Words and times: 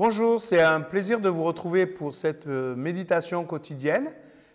Bonjour, 0.00 0.40
c'est 0.40 0.62
un 0.62 0.80
plaisir 0.80 1.20
de 1.20 1.28
vous 1.28 1.44
retrouver 1.44 1.84
pour 1.84 2.14
cette 2.14 2.46
euh, 2.46 2.74
méditation 2.74 3.44
quotidienne. 3.44 4.08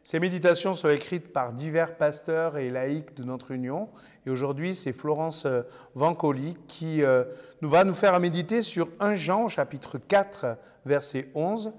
Ces 0.03 0.19
méditations 0.19 0.73
sont 0.73 0.89
écrites 0.89 1.31
par 1.31 1.53
divers 1.53 1.97
pasteurs 1.97 2.57
et 2.57 2.71
laïcs 2.71 3.13
de 3.13 3.23
notre 3.23 3.51
union. 3.51 3.89
Et 4.25 4.31
aujourd'hui, 4.31 4.73
c'est 4.73 4.92
Florence 4.92 5.45
euh, 5.45 5.61
Vancoli 5.93 6.58
qui 6.67 7.03
euh, 7.03 7.25
va 7.61 7.83
nous 7.83 7.93
faire 7.93 8.20
méditer 8.20 8.63
sur 8.63 8.89
1 9.00 9.13
Jean, 9.13 9.47
chapitre 9.47 10.00
4, 10.00 10.57
verset 10.84 11.29
11. 11.36 11.73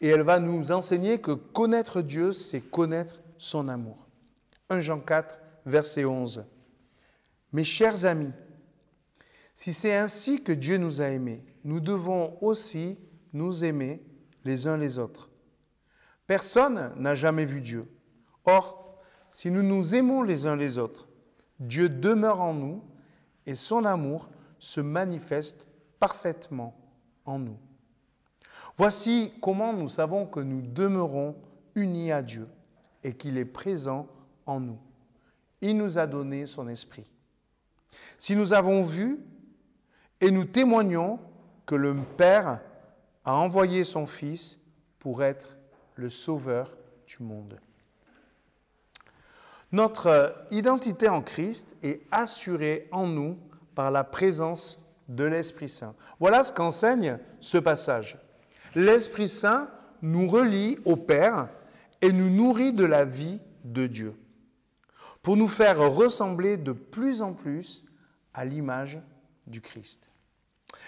Et 0.00 0.06
elle 0.06 0.22
va 0.22 0.38
nous 0.38 0.70
enseigner 0.70 1.18
que 1.18 1.32
connaître 1.32 2.02
Dieu, 2.02 2.30
c'est 2.30 2.60
connaître 2.60 3.22
son 3.38 3.66
amour. 3.66 4.06
1 4.68 4.82
Jean 4.82 5.00
4, 5.00 5.36
verset 5.66 6.04
11. 6.04 6.44
Mes 7.52 7.64
chers 7.64 8.04
amis, 8.04 8.30
si 9.60 9.74
c'est 9.74 9.94
ainsi 9.94 10.42
que 10.42 10.52
Dieu 10.52 10.78
nous 10.78 11.02
a 11.02 11.08
aimés, 11.08 11.44
nous 11.64 11.80
devons 11.80 12.38
aussi 12.40 12.96
nous 13.34 13.62
aimer 13.62 14.02
les 14.42 14.66
uns 14.66 14.78
les 14.78 14.96
autres. 14.96 15.28
Personne 16.26 16.94
n'a 16.96 17.14
jamais 17.14 17.44
vu 17.44 17.60
Dieu. 17.60 17.86
Or, 18.46 18.98
si 19.28 19.50
nous 19.50 19.62
nous 19.62 19.94
aimons 19.94 20.22
les 20.22 20.46
uns 20.46 20.56
les 20.56 20.78
autres, 20.78 21.08
Dieu 21.58 21.90
demeure 21.90 22.40
en 22.40 22.54
nous 22.54 22.82
et 23.44 23.54
son 23.54 23.84
amour 23.84 24.30
se 24.58 24.80
manifeste 24.80 25.68
parfaitement 25.98 26.74
en 27.26 27.38
nous. 27.38 27.58
Voici 28.78 29.30
comment 29.42 29.74
nous 29.74 29.88
savons 29.88 30.24
que 30.24 30.40
nous 30.40 30.62
demeurons 30.62 31.36
unis 31.74 32.12
à 32.12 32.22
Dieu 32.22 32.48
et 33.04 33.12
qu'il 33.12 33.36
est 33.36 33.44
présent 33.44 34.08
en 34.46 34.58
nous. 34.58 34.78
Il 35.60 35.76
nous 35.76 35.98
a 35.98 36.06
donné 36.06 36.46
son 36.46 36.66
esprit. 36.66 37.10
Si 38.16 38.34
nous 38.34 38.54
avons 38.54 38.82
vu 38.82 39.20
et 40.20 40.30
nous 40.30 40.44
témoignons 40.44 41.18
que 41.66 41.74
le 41.74 41.94
Père 42.16 42.60
a 43.24 43.36
envoyé 43.36 43.84
son 43.84 44.06
Fils 44.06 44.58
pour 44.98 45.22
être 45.22 45.56
le 45.94 46.10
sauveur 46.10 46.72
du 47.06 47.22
monde. 47.22 47.58
Notre 49.72 50.34
identité 50.50 51.08
en 51.08 51.22
Christ 51.22 51.76
est 51.82 52.02
assurée 52.10 52.88
en 52.90 53.06
nous 53.06 53.38
par 53.74 53.90
la 53.90 54.04
présence 54.04 54.84
de 55.08 55.24
l'Esprit 55.24 55.68
Saint. 55.68 55.94
Voilà 56.18 56.42
ce 56.42 56.52
qu'enseigne 56.52 57.18
ce 57.40 57.58
passage. 57.58 58.18
L'Esprit 58.74 59.28
Saint 59.28 59.70
nous 60.02 60.28
relie 60.28 60.78
au 60.84 60.96
Père 60.96 61.48
et 62.00 62.12
nous 62.12 62.30
nourrit 62.30 62.72
de 62.72 62.84
la 62.84 63.04
vie 63.04 63.40
de 63.64 63.86
Dieu 63.86 64.14
pour 65.22 65.36
nous 65.36 65.48
faire 65.48 65.78
ressembler 65.78 66.56
de 66.56 66.72
plus 66.72 67.22
en 67.22 67.32
plus 67.32 67.84
à 68.32 68.44
l'image 68.44 69.00
du 69.46 69.60
Christ. 69.60 70.09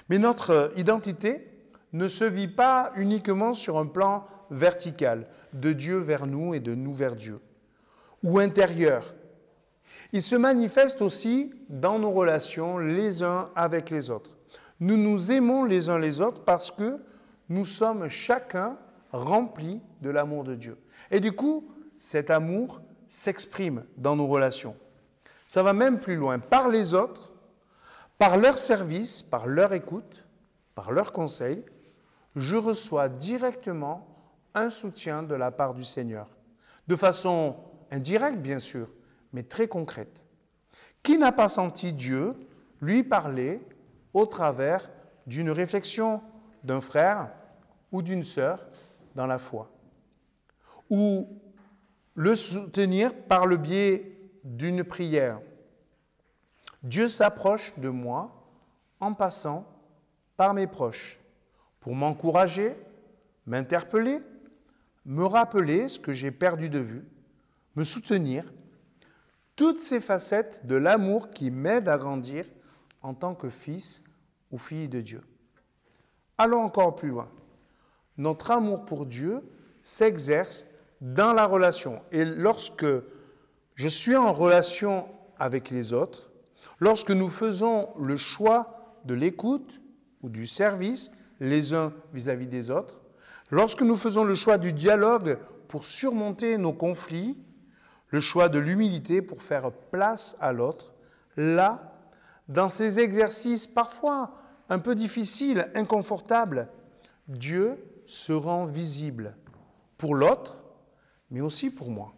Mais 0.08 0.18
notre 0.18 0.72
identité 0.76 1.48
ne 1.92 2.08
se 2.08 2.24
vit 2.24 2.48
pas 2.48 2.92
uniquement 2.96 3.54
sur 3.54 3.78
un 3.78 3.86
plan 3.86 4.26
vertical, 4.50 5.26
de 5.52 5.72
Dieu 5.72 5.98
vers 5.98 6.26
nous 6.26 6.54
et 6.54 6.60
de 6.60 6.74
nous 6.74 6.94
vers 6.94 7.14
Dieu, 7.14 7.40
ou 8.22 8.38
intérieur. 8.38 9.14
Il 10.12 10.22
se 10.22 10.36
manifeste 10.36 11.02
aussi 11.02 11.52
dans 11.68 11.98
nos 11.98 12.10
relations 12.10 12.78
les 12.78 13.22
uns 13.22 13.50
avec 13.54 13.90
les 13.90 14.10
autres. 14.10 14.36
Nous 14.80 14.96
nous 14.96 15.30
aimons 15.30 15.64
les 15.64 15.88
uns 15.88 15.98
les 15.98 16.20
autres 16.20 16.42
parce 16.44 16.70
que 16.70 16.98
nous 17.48 17.64
sommes 17.64 18.08
chacun 18.08 18.76
remplis 19.12 19.80
de 20.00 20.10
l'amour 20.10 20.44
de 20.44 20.54
Dieu. 20.54 20.76
Et 21.10 21.20
du 21.20 21.32
coup, 21.32 21.70
cet 21.98 22.30
amour 22.30 22.80
s'exprime 23.08 23.84
dans 23.96 24.16
nos 24.16 24.26
relations. 24.26 24.74
Ça 25.46 25.62
va 25.62 25.72
même 25.72 26.00
plus 26.00 26.16
loin. 26.16 26.38
Par 26.38 26.68
les 26.68 26.94
autres, 26.94 27.31
par 28.22 28.36
leur 28.36 28.56
service, 28.56 29.20
par 29.20 29.48
leur 29.48 29.72
écoute, 29.72 30.24
par 30.76 30.92
leur 30.92 31.10
conseil, 31.10 31.64
je 32.36 32.56
reçois 32.56 33.08
directement 33.08 34.06
un 34.54 34.70
soutien 34.70 35.24
de 35.24 35.34
la 35.34 35.50
part 35.50 35.74
du 35.74 35.82
Seigneur. 35.82 36.28
De 36.86 36.94
façon 36.94 37.56
indirecte, 37.90 38.38
bien 38.38 38.60
sûr, 38.60 38.86
mais 39.32 39.42
très 39.42 39.66
concrète. 39.66 40.22
Qui 41.02 41.18
n'a 41.18 41.32
pas 41.32 41.48
senti 41.48 41.92
Dieu 41.92 42.34
lui 42.80 43.02
parler 43.02 43.60
au 44.14 44.24
travers 44.24 44.88
d'une 45.26 45.50
réflexion 45.50 46.22
d'un 46.62 46.80
frère 46.80 47.28
ou 47.90 48.02
d'une 48.02 48.22
sœur 48.22 48.64
dans 49.16 49.26
la 49.26 49.38
foi? 49.38 49.68
Ou 50.90 51.26
le 52.14 52.36
soutenir 52.36 53.12
par 53.14 53.46
le 53.46 53.56
biais 53.56 54.16
d'une 54.44 54.84
prière? 54.84 55.40
Dieu 56.82 57.08
s'approche 57.08 57.72
de 57.78 57.88
moi 57.88 58.30
en 59.00 59.14
passant 59.14 59.66
par 60.36 60.54
mes 60.54 60.66
proches 60.66 61.20
pour 61.80 61.94
m'encourager, 61.94 62.76
m'interpeller, 63.46 64.20
me 65.04 65.24
rappeler 65.24 65.88
ce 65.88 65.98
que 65.98 66.12
j'ai 66.12 66.30
perdu 66.30 66.68
de 66.68 66.78
vue, 66.78 67.04
me 67.76 67.84
soutenir, 67.84 68.44
toutes 69.56 69.80
ces 69.80 70.00
facettes 70.00 70.66
de 70.66 70.74
l'amour 70.74 71.30
qui 71.30 71.50
m'aident 71.50 71.88
à 71.88 71.98
grandir 71.98 72.46
en 73.02 73.14
tant 73.14 73.34
que 73.34 73.50
fils 73.50 74.02
ou 74.50 74.58
fille 74.58 74.88
de 74.88 75.00
Dieu. 75.00 75.22
Allons 76.38 76.62
encore 76.62 76.96
plus 76.96 77.10
loin. 77.10 77.28
Notre 78.16 78.50
amour 78.50 78.84
pour 78.84 79.06
Dieu 79.06 79.42
s'exerce 79.82 80.66
dans 81.00 81.32
la 81.32 81.46
relation. 81.46 82.02
Et 82.10 82.24
lorsque 82.24 82.86
je 83.74 83.88
suis 83.88 84.16
en 84.16 84.32
relation 84.32 85.08
avec 85.38 85.70
les 85.70 85.92
autres, 85.92 86.31
Lorsque 86.82 87.12
nous 87.12 87.28
faisons 87.28 87.90
le 87.96 88.16
choix 88.16 88.98
de 89.04 89.14
l'écoute 89.14 89.80
ou 90.20 90.28
du 90.28 90.48
service 90.48 91.12
les 91.38 91.74
uns 91.74 91.92
vis-à-vis 92.12 92.48
des 92.48 92.70
autres, 92.70 93.00
lorsque 93.52 93.82
nous 93.82 93.96
faisons 93.96 94.24
le 94.24 94.34
choix 94.34 94.58
du 94.58 94.72
dialogue 94.72 95.38
pour 95.68 95.84
surmonter 95.84 96.58
nos 96.58 96.72
conflits, 96.72 97.38
le 98.08 98.18
choix 98.18 98.48
de 98.48 98.58
l'humilité 98.58 99.22
pour 99.22 99.44
faire 99.44 99.70
place 99.70 100.36
à 100.40 100.52
l'autre, 100.52 100.92
là, 101.36 102.00
dans 102.48 102.68
ces 102.68 102.98
exercices 102.98 103.68
parfois 103.68 104.32
un 104.68 104.80
peu 104.80 104.96
difficiles, 104.96 105.70
inconfortables, 105.76 106.66
Dieu 107.28 107.78
se 108.06 108.32
rend 108.32 108.66
visible 108.66 109.36
pour 109.98 110.16
l'autre, 110.16 110.64
mais 111.30 111.42
aussi 111.42 111.70
pour 111.70 111.90
moi. 111.90 112.12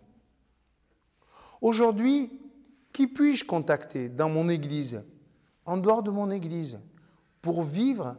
Aujourd'hui, 1.61 2.31
qui 2.95 3.09
puis-je 3.09 3.45
contacter 3.45 4.09
dans 4.09 4.31
mon 4.31 4.49
Église, 4.49 5.03
en 5.67 5.77
dehors 5.77 6.03
de 6.03 6.13
mon 6.13 6.31
Église, 6.31 6.79
pour 7.43 7.63
vivre 7.63 8.17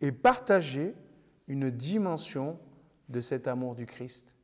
et 0.00 0.10
partager 0.10 0.94
une 1.46 1.70
dimension 1.70 2.58
de 3.08 3.20
cet 3.20 3.46
amour 3.46 3.76
du 3.76 3.86
Christ? 3.86 4.34